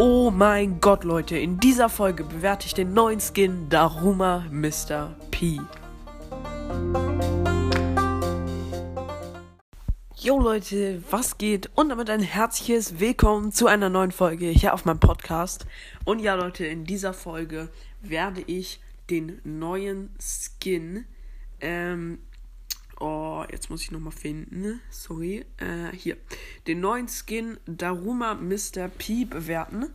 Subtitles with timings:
[0.00, 5.16] Oh mein Gott, Leute, in dieser Folge bewerte ich den neuen Skin Daruma Mr.
[5.32, 5.60] P.
[10.14, 11.70] Yo Leute, was geht?
[11.74, 15.66] Und damit ein herzliches Willkommen zu einer neuen Folge hier auf meinem Podcast.
[16.04, 17.68] Und ja Leute, in dieser Folge
[18.00, 18.78] werde ich
[19.10, 21.06] den neuen Skin
[21.60, 22.20] ähm,
[23.00, 24.80] Oh, jetzt muss ich nochmal finden.
[24.90, 25.44] Sorry.
[25.58, 26.16] Äh, hier.
[26.66, 28.88] Den neuen Skin Daruma Mr.
[28.88, 29.86] P bewerten.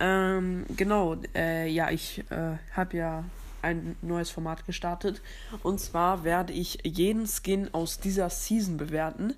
[0.00, 1.16] Ähm, genau.
[1.34, 3.24] Äh, ja, ich äh, habe ja
[3.60, 5.20] ein neues Format gestartet.
[5.62, 9.34] Und zwar werde ich jeden Skin aus dieser Season bewerten.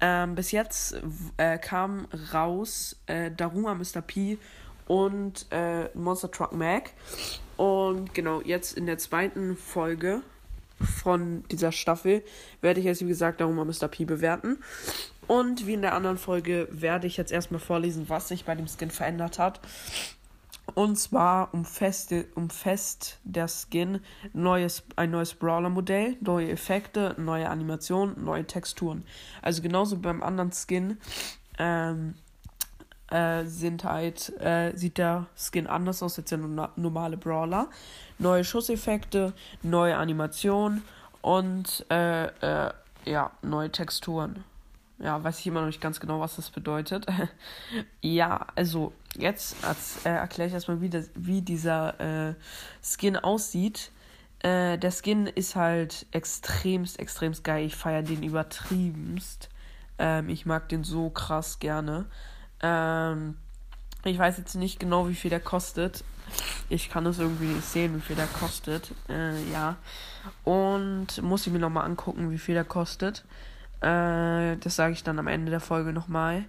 [0.00, 1.00] Ähm, bis jetzt
[1.36, 4.00] äh, kam raus äh, Daruma Mr.
[4.00, 4.38] P
[4.86, 6.92] und äh, Monster Truck Mac.
[7.56, 10.22] Und genau, jetzt in der zweiten Folge
[10.80, 12.22] von dieser Staffel
[12.60, 13.88] werde ich jetzt, wie gesagt, darum mal Mr.
[13.88, 14.58] P bewerten.
[15.26, 18.66] Und wie in der anderen Folge werde ich jetzt erstmal vorlesen, was sich bei dem
[18.68, 19.60] Skin verändert hat.
[20.74, 24.00] Und zwar umfasst, umfasst der Skin
[24.32, 29.04] neues, ein neues Brawler-Modell, neue Effekte, neue Animationen, neue Texturen.
[29.42, 30.98] Also genauso beim anderen Skin
[31.58, 32.14] ähm,
[33.10, 37.68] äh, sind halt, äh, sieht der Skin anders aus als der normale Brawler.
[38.18, 39.32] Neue Schusseffekte,
[39.62, 40.82] neue Animationen
[41.22, 42.72] und äh, äh,
[43.04, 44.44] ja, neue Texturen.
[44.98, 47.06] Ja, weiß ich immer noch nicht ganz genau, was das bedeutet.
[48.00, 49.56] ja, also jetzt
[50.04, 52.34] äh, erkläre ich erstmal, wie, wie dieser äh,
[52.82, 53.90] Skin aussieht.
[54.42, 57.64] Der Skin ist halt extremst, extremst geil.
[57.64, 59.48] Ich feiere den übertriebenst.
[59.98, 62.06] Ähm, ich mag den so krass gerne.
[62.66, 63.36] Ähm,
[64.04, 66.04] ich weiß jetzt nicht genau, wie viel der kostet.
[66.68, 68.92] Ich kann es irgendwie nicht sehen, wie viel der kostet.
[69.08, 69.76] Äh, ja.
[70.44, 73.24] Und muss ich mir nochmal angucken, wie viel der kostet.
[73.80, 76.44] Äh, das sage ich dann am Ende der Folge nochmal.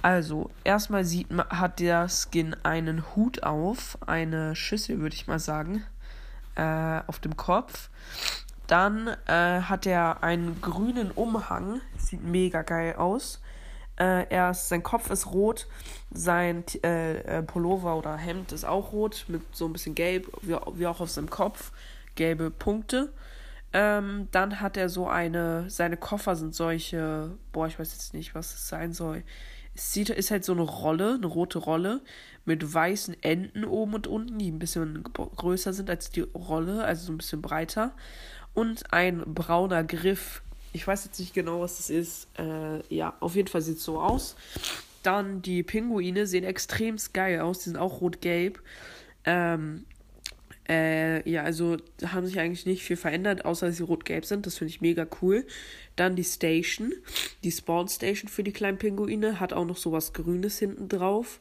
[0.00, 5.38] Also, erstmal sieht man, hat der Skin einen Hut auf, eine Schüssel, würde ich mal
[5.38, 5.84] sagen,
[6.56, 7.88] äh, auf dem Kopf.
[8.66, 13.40] Dann äh, hat er einen grünen Umhang, sieht mega geil aus.
[13.96, 15.66] Äh, er ist, sein Kopf ist rot,
[16.10, 20.56] sein äh, äh, Pullover oder Hemd ist auch rot, mit so ein bisschen gelb, wie,
[20.74, 21.72] wie auch auf seinem Kopf,
[22.14, 23.12] gelbe Punkte.
[23.74, 28.34] Ähm, dann hat er so eine, seine Koffer sind solche, boah, ich weiß jetzt nicht,
[28.34, 29.22] was es sein soll.
[29.74, 32.02] Es sieht, ist halt so eine Rolle, eine rote Rolle
[32.44, 37.06] mit weißen Enden oben und unten, die ein bisschen größer sind als die Rolle, also
[37.06, 37.92] so ein bisschen breiter.
[38.52, 40.42] Und ein brauner Griff
[40.72, 42.28] ich weiß jetzt nicht genau, was das ist.
[42.38, 44.36] Äh, ja, auf jeden Fall sieht es so aus.
[45.02, 47.58] Dann die Pinguine sehen extrem geil aus.
[47.58, 48.62] Die sind auch rot-gelb.
[49.24, 49.84] Ähm,
[50.68, 54.46] äh, ja, also haben sich eigentlich nicht viel verändert, außer dass sie rot-gelb sind.
[54.46, 55.46] Das finde ich mega cool.
[55.96, 56.92] Dann die Station,
[57.44, 61.40] die Spawn Station für die kleinen Pinguine, hat auch noch so was Grünes hinten drauf.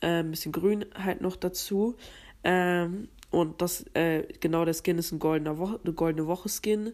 [0.00, 1.96] Äh, ein bisschen Grün halt noch dazu.
[2.44, 6.92] Ähm, und das, äh, genau, der Skin ist ein goldener Wo eine goldene Woche-Skin.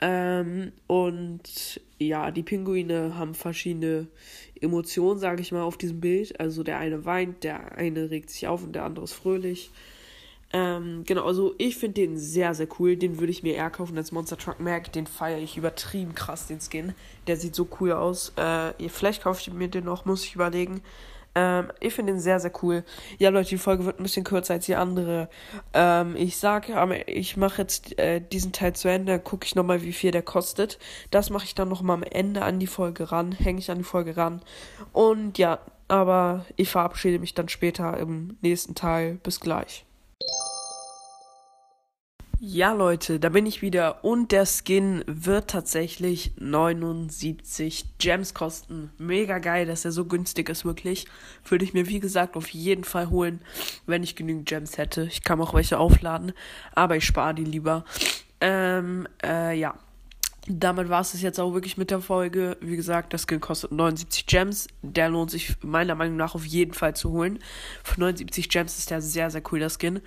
[0.00, 4.06] Ähm, und ja, die Pinguine haben verschiedene
[4.60, 6.38] Emotionen, sage ich mal, auf diesem Bild.
[6.38, 9.70] Also der eine weint, der eine regt sich auf und der andere ist fröhlich.
[10.50, 12.96] Ähm, genau, also ich finde den sehr, sehr cool.
[12.96, 14.92] Den würde ich mir eher kaufen als Monster Truck Mac.
[14.92, 16.94] Den feiere ich übertrieben krass, den Skin.
[17.26, 18.32] Der sieht so cool aus.
[18.36, 20.80] Äh, vielleicht kaufe ich mir den noch, muss ich überlegen.
[21.38, 22.82] Ähm, ich finde ihn sehr, sehr cool.
[23.18, 25.28] Ja, Leute, die Folge wird ein bisschen kürzer als die andere.
[25.72, 29.92] Ähm, ich sage, ich mache jetzt äh, diesen Teil zu Ende, gucke ich nochmal, wie
[29.92, 30.80] viel der kostet.
[31.12, 33.84] Das mache ich dann nochmal am Ende an die Folge ran, hänge ich an die
[33.84, 34.42] Folge ran.
[34.92, 39.14] Und ja, aber ich verabschiede mich dann später im nächsten Teil.
[39.22, 39.87] Bis gleich.
[42.40, 48.92] Ja, Leute, da bin ich wieder und der Skin wird tatsächlich 79 Gems kosten.
[48.96, 51.06] Mega geil, dass er so günstig ist, wirklich.
[51.44, 53.40] Würde ich mir, wie gesagt, auf jeden Fall holen,
[53.86, 55.08] wenn ich genügend Gems hätte.
[55.10, 56.32] Ich kann auch welche aufladen,
[56.76, 57.84] aber ich spare die lieber.
[58.40, 59.74] Ähm, äh, ja.
[60.50, 62.56] Damit war es jetzt auch wirklich mit der Folge.
[62.62, 64.68] Wie gesagt, das Skin kostet 79 Gems.
[64.80, 67.38] Der lohnt sich meiner Meinung nach auf jeden Fall zu holen.
[67.84, 70.00] Für 79 Gems ist der sehr, sehr cool, der Skin.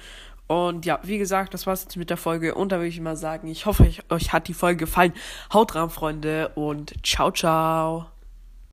[0.51, 2.56] Und ja, wie gesagt, das war's jetzt mit der Folge.
[2.56, 5.13] Und da würde ich mal sagen, ich hoffe, euch, hat die Folge gefallen.
[5.53, 8.07] Haut rein, Freunde, und ciao, ciao.